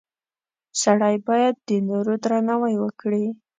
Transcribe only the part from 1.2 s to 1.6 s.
باید